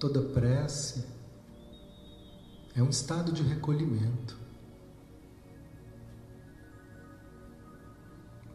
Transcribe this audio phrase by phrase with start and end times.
[0.00, 1.04] toda prece
[2.74, 4.38] é um estado de recolhimento.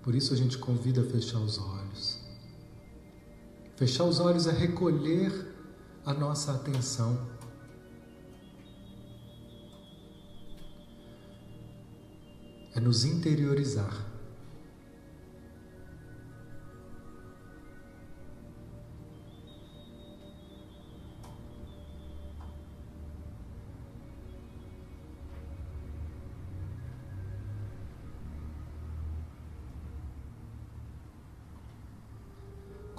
[0.02, 2.20] Por isso a gente convida a fechar os olhos.
[3.76, 5.54] Fechar os olhos é recolher
[6.04, 7.16] a nossa atenção.
[12.74, 14.15] É nos interiorizar.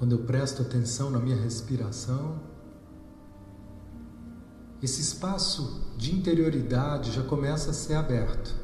[0.06, 2.40] Quando eu presto atenção na minha respiração,
[4.80, 8.54] esse espaço de interioridade já começa a ser aberto.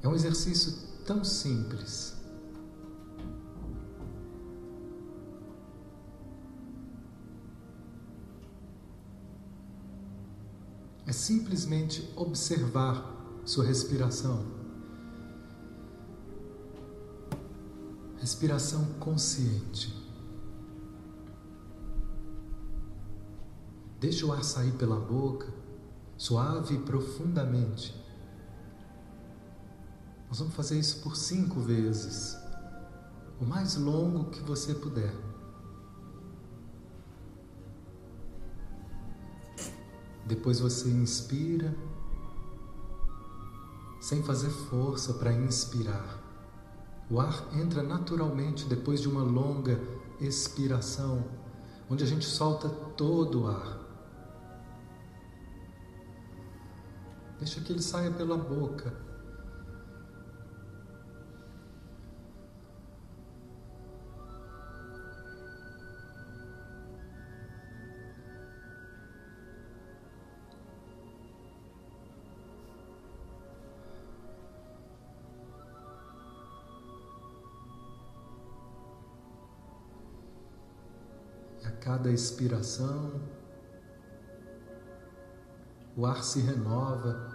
[0.00, 0.72] É um exercício
[1.04, 2.14] tão simples.
[11.04, 14.61] É simplesmente observar sua respiração.
[18.22, 19.92] Respiração consciente.
[23.98, 25.52] Deixe o ar sair pela boca,
[26.16, 27.92] suave e profundamente.
[30.28, 32.36] Nós vamos fazer isso por cinco vezes,
[33.40, 35.12] o mais longo que você puder.
[40.28, 41.76] Depois você inspira,
[44.00, 46.21] sem fazer força para inspirar.
[47.12, 49.78] O ar entra naturalmente depois de uma longa
[50.18, 51.22] expiração,
[51.90, 53.78] onde a gente solta todo o ar.
[57.38, 59.11] Deixa que ele saia pela boca
[81.82, 83.10] cada expiração,
[85.96, 87.30] o ar se renova.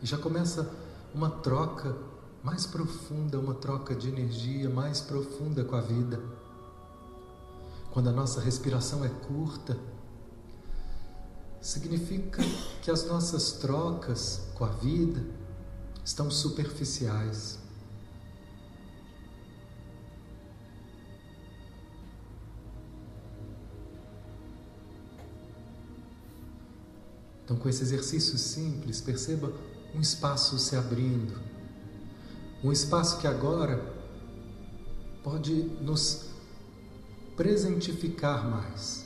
[0.00, 0.68] E já começa
[1.14, 1.94] uma troca
[2.42, 6.18] mais profunda, uma troca de energia mais profunda com a vida.
[7.92, 9.76] Quando a nossa respiração é curta,
[11.60, 12.42] significa
[12.80, 15.22] que as nossas trocas com a vida
[16.02, 17.58] estão superficiais.
[27.50, 29.52] Então, com esse exercício simples, perceba
[29.92, 31.36] um espaço se abrindo,
[32.62, 33.92] um espaço que agora
[35.24, 36.26] pode nos
[37.36, 39.04] presentificar mais.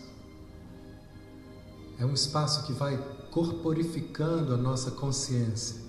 [1.98, 2.98] É um espaço que vai
[3.30, 5.80] corporificando a nossa consciência.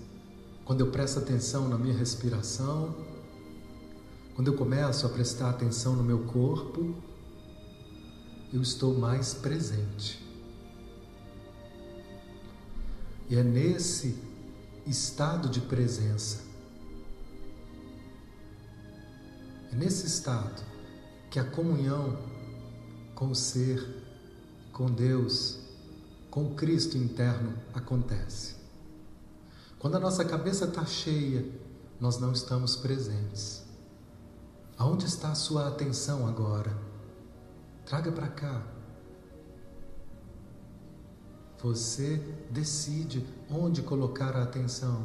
[0.63, 2.95] Quando eu presto atenção na minha respiração,
[4.33, 6.95] quando eu começo a prestar atenção no meu corpo,
[8.53, 10.24] eu estou mais presente.
[13.29, 14.17] E é nesse
[14.85, 16.43] estado de presença,
[19.71, 20.63] é nesse estado
[21.31, 22.17] que a comunhão
[23.15, 24.03] com o ser,
[24.71, 25.59] com Deus,
[26.29, 28.55] com Cristo interno acontece.
[29.79, 31.45] Quando a nossa cabeça está cheia,
[31.99, 33.63] nós não estamos presentes.
[34.77, 36.77] Aonde está a sua atenção agora?
[37.85, 38.74] Traga para cá.
[41.65, 42.17] Você
[42.51, 45.03] decide onde colocar a atenção.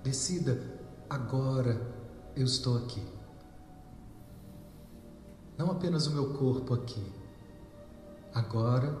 [0.00, 0.62] Decida,
[1.10, 1.74] agora
[2.36, 3.04] eu estou aqui.
[5.56, 7.04] Não apenas o meu corpo aqui.
[8.32, 8.96] Agora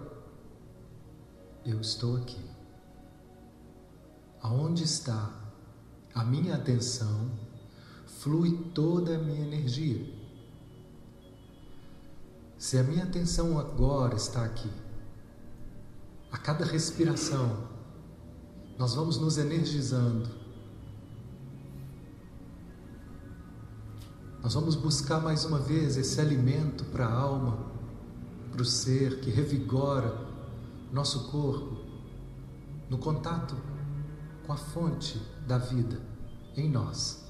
[1.64, 2.44] eu estou aqui.
[4.42, 5.32] Aonde está
[6.16, 7.30] a minha atenção,
[8.08, 10.04] flui toda a minha energia.
[12.58, 14.68] Se a minha atenção agora está aqui,
[16.30, 17.68] a cada respiração,
[18.78, 20.28] nós vamos nos energizando.
[24.42, 27.66] Nós vamos buscar mais uma vez esse alimento para a alma,
[28.52, 30.26] para o ser que revigora
[30.92, 31.76] nosso corpo
[32.88, 33.54] no contato
[34.46, 36.00] com a fonte da vida
[36.56, 37.24] em nós.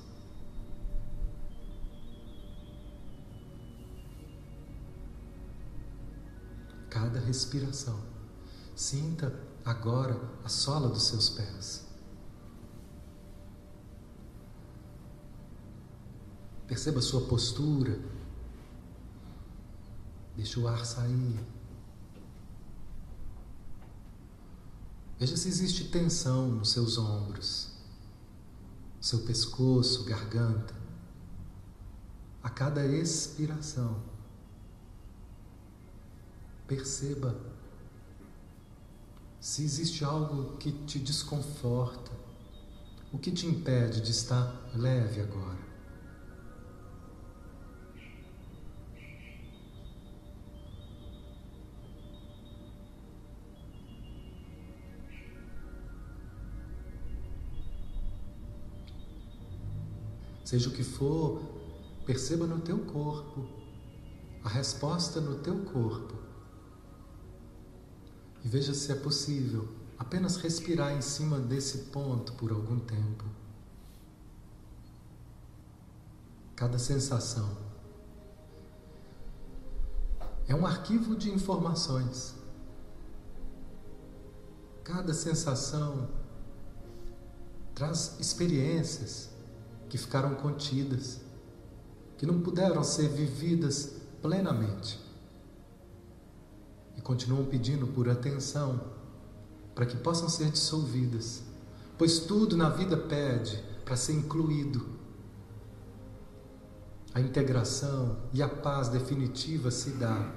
[6.89, 8.08] Cada respiração.
[8.79, 9.35] Sinta
[9.65, 11.85] agora a sola dos seus pés.
[16.69, 17.99] Perceba a sua postura.
[20.37, 21.45] Deixe o ar sair.
[25.19, 27.73] Veja se existe tensão nos seus ombros,
[29.01, 30.77] seu pescoço, garganta.
[32.45, 34.01] A cada expiração,
[36.69, 37.58] perceba
[39.41, 42.11] se existe algo que te desconforta,
[43.13, 45.59] o que te impede de estar leve agora.
[60.45, 61.43] Seja o que for,
[62.07, 63.47] perceba no teu corpo
[64.43, 66.28] a resposta no teu corpo.
[68.45, 69.69] E veja se é possível
[69.99, 73.25] apenas respirar em cima desse ponto por algum tempo.
[76.55, 77.57] Cada sensação
[80.49, 82.35] é um arquivo de informações.
[84.83, 86.09] Cada sensação
[87.75, 89.29] traz experiências
[89.89, 91.21] que ficaram contidas,
[92.17, 93.93] que não puderam ser vividas
[94.23, 95.08] plenamente.
[97.09, 98.83] Continuam pedindo por atenção
[99.75, 101.43] para que possam ser dissolvidas,
[101.97, 104.87] pois tudo na vida pede para ser incluído.
[107.15, 110.35] A integração e a paz definitiva se dá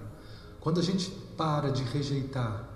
[0.62, 2.70] quando a gente para de rejeitar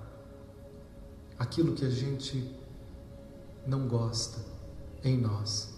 [1.40, 2.54] aquilo que a gente
[3.66, 4.44] não gosta
[5.06, 5.75] em nós.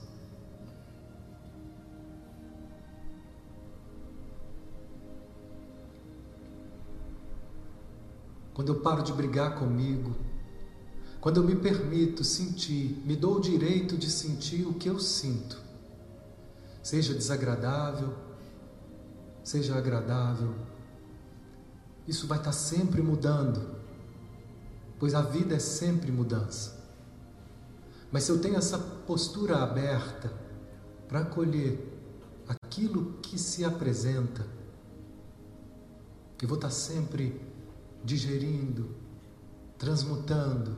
[8.57, 10.15] Quando eu paro de brigar comigo,
[11.21, 15.62] quando eu me permito sentir, me dou o direito de sentir o que eu sinto,
[16.81, 18.15] seja desagradável,
[19.44, 20.56] seja agradável,
[22.07, 23.75] isso vai estar sempre mudando,
[24.98, 26.83] pois a vida é sempre mudança.
[28.12, 30.33] Mas se eu tenho essa postura aberta
[31.07, 31.77] para acolher
[32.48, 34.44] aquilo que se apresenta,
[36.42, 37.39] eu vou estar sempre
[38.03, 38.95] digerindo,
[39.77, 40.77] transmutando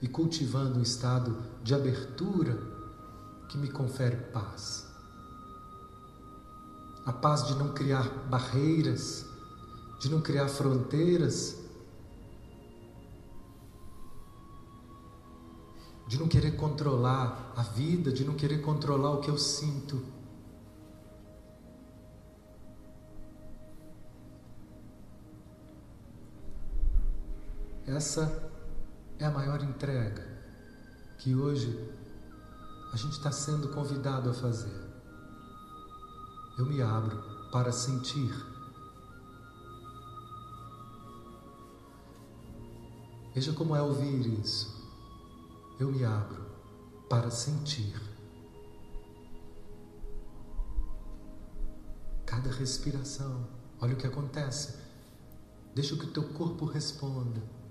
[0.00, 2.58] e cultivando um estado de abertura
[3.48, 4.86] que me confere paz.
[7.04, 9.26] A paz de não criar barreiras,
[10.00, 11.56] de não criar fronteiras,
[16.06, 20.02] de não querer controlar a vida, de não querer controlar o que eu sinto.
[27.94, 28.50] Essa
[29.18, 30.26] é a maior entrega
[31.18, 31.92] que hoje
[32.90, 34.80] a gente está sendo convidado a fazer.
[36.58, 38.32] Eu me abro para sentir.
[43.34, 44.74] Veja como é ouvir isso.
[45.78, 46.46] Eu me abro
[47.10, 48.00] para sentir.
[52.24, 53.46] Cada respiração,
[53.78, 54.78] olha o que acontece.
[55.74, 57.61] Deixa que o teu corpo responda.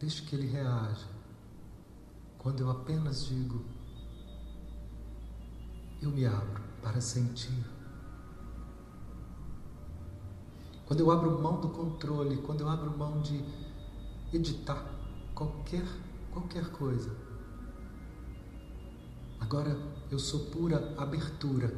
[0.00, 1.06] Deixe que ele reaja.
[2.38, 3.62] Quando eu apenas digo,
[6.00, 7.64] eu me abro para sentir.
[10.86, 13.44] Quando eu abro mão do controle, quando eu abro mão de
[14.32, 14.84] editar
[15.34, 15.84] qualquer
[16.32, 17.14] qualquer coisa.
[19.38, 19.76] Agora
[20.10, 21.74] eu sou pura abertura.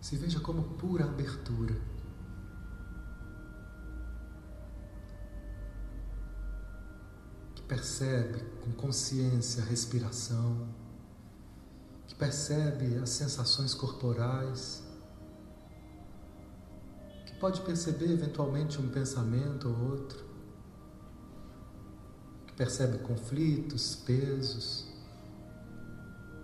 [0.00, 1.91] Se veja como pura abertura.
[7.62, 10.68] Percebe com consciência a respiração,
[12.06, 14.82] que percebe as sensações corporais,
[17.26, 20.24] que pode perceber eventualmente um pensamento ou outro,
[22.46, 24.86] que percebe conflitos, pesos.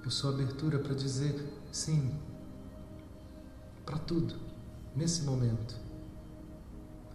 [0.02, 1.34] Eu sou abertura para dizer
[1.70, 2.14] sim
[3.84, 4.34] para tudo
[4.94, 5.74] nesse momento.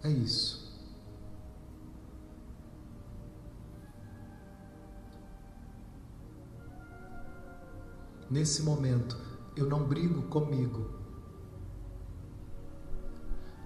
[0.02, 0.63] É isso.
[8.34, 9.16] Nesse momento,
[9.54, 10.90] eu não brigo comigo.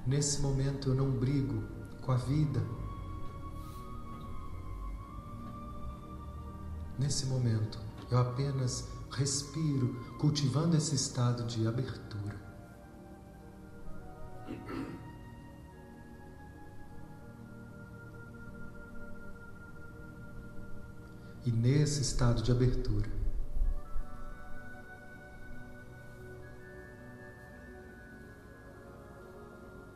[0.07, 1.63] Nesse momento, eu não brigo
[2.03, 2.61] com a vida.
[6.99, 7.79] Nesse momento,
[8.11, 12.37] eu apenas respiro, cultivando esse estado de abertura.
[21.47, 23.18] E nesse estado de abertura,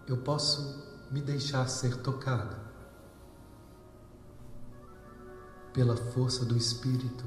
[0.07, 2.59] eu posso me deixar ser tocada
[5.73, 7.25] pela força do Espírito.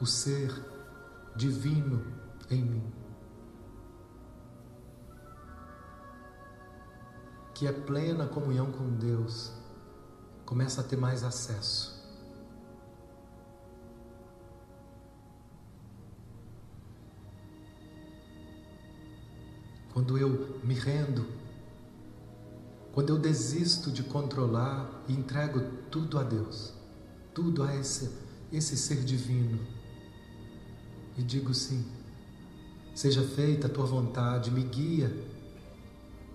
[0.00, 0.50] O ser
[1.36, 2.02] divino
[2.50, 3.09] em mim.
[7.60, 9.52] Que é plena comunhão com Deus,
[10.46, 11.94] começa a ter mais acesso.
[19.92, 21.26] Quando eu me rendo,
[22.94, 26.72] quando eu desisto de controlar e entrego tudo a Deus,
[27.34, 28.10] tudo a esse,
[28.50, 29.60] esse ser divino,
[31.14, 31.84] e digo sim,
[32.94, 35.28] seja feita a tua vontade, me guia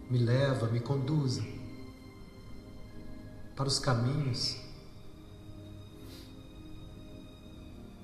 [0.10, 1.44] me leva, me conduza
[3.56, 4.58] para os caminhos,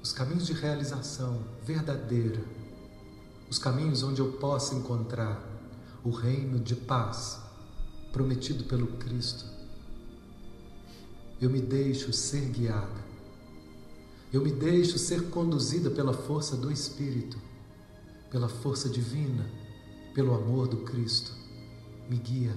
[0.02, 2.42] os caminhos de realização verdadeira,
[3.50, 5.44] os caminhos onde eu possa encontrar
[6.04, 7.40] o reino de paz
[8.12, 9.46] prometido pelo Cristo.
[11.40, 13.02] Eu me deixo ser guiada,
[14.32, 17.38] eu me deixo ser conduzida pela força do Espírito,
[18.32, 19.46] pela força divina,
[20.16, 21.41] pelo amor do Cristo
[22.10, 22.54] me guia.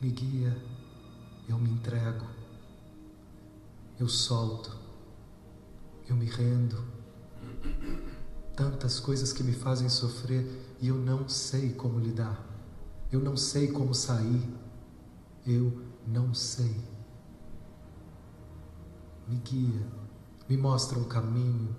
[0.00, 0.56] Me guia,
[1.48, 2.26] eu me entrego,
[3.98, 4.76] eu solto,
[6.08, 6.84] eu me rendo.
[8.54, 12.44] Tantas coisas que me fazem sofrer e eu não sei como lidar,
[13.10, 14.46] eu não sei como sair,
[15.46, 16.76] eu não sei.
[19.26, 19.86] Me guia,
[20.48, 21.74] me mostra um caminho,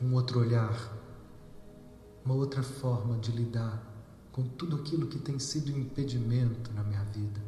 [0.00, 1.01] um outro olhar
[2.24, 3.82] uma outra forma de lidar
[4.30, 7.40] com tudo aquilo que tem sido um impedimento na minha vida.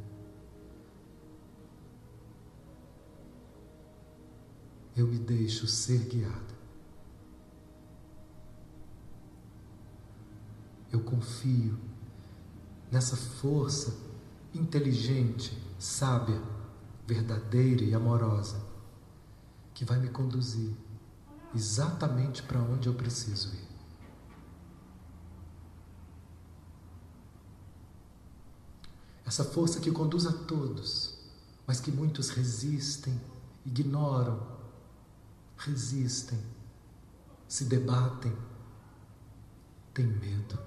[4.96, 6.54] Eu me deixo ser guiada.
[10.92, 11.76] Eu confio
[12.92, 13.96] nessa força
[14.54, 16.40] inteligente, sábia,
[17.06, 18.62] verdadeira e amorosa
[19.74, 20.72] que vai me conduzir
[21.54, 23.73] exatamente para onde eu preciso ir.
[29.24, 31.14] Essa força que conduz a todos,
[31.66, 33.18] mas que muitos resistem,
[33.64, 34.46] ignoram,
[35.56, 36.38] resistem,
[37.48, 38.36] se debatem,
[39.94, 40.58] têm medo.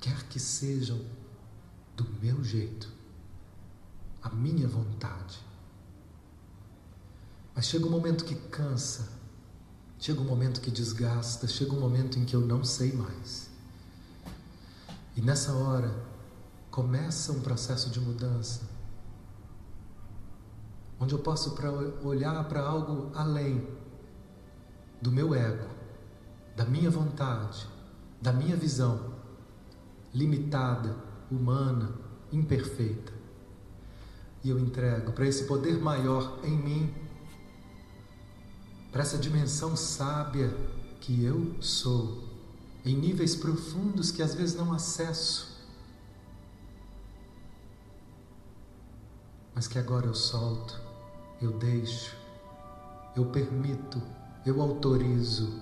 [0.00, 1.00] Quer que sejam
[1.96, 2.88] do meu jeito,
[4.22, 5.44] a minha vontade.
[7.54, 9.08] Mas chega um momento que cansa,
[9.98, 13.50] chega um momento que desgasta, chega um momento em que eu não sei mais.
[15.16, 16.09] E nessa hora,
[16.70, 18.62] começa um processo de mudança,
[21.00, 23.66] onde eu posso pra olhar para algo além
[25.02, 25.66] do meu ego,
[26.54, 27.66] da minha vontade,
[28.22, 29.18] da minha visão
[30.14, 30.96] limitada,
[31.30, 31.92] humana,
[32.32, 33.12] imperfeita.
[34.42, 36.94] E eu entrego para esse poder maior em mim,
[38.92, 40.54] para essa dimensão sábia
[41.00, 42.24] que eu sou,
[42.84, 45.49] em níveis profundos que às vezes não acesso
[49.60, 50.80] mas que agora eu solto,
[51.38, 52.16] eu deixo,
[53.14, 54.00] eu permito,
[54.46, 55.60] eu autorizo.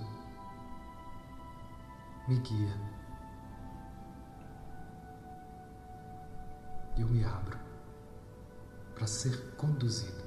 [2.29, 2.81] Me guia.
[6.97, 7.59] Eu me abro
[8.95, 10.23] para ser conduzido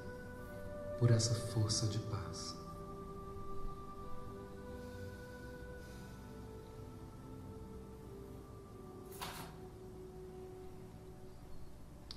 [0.99, 2.53] por essa força de paz.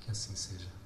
[0.01, 0.84] Que assim seja.